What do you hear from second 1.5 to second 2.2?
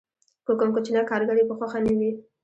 خوښه نه وي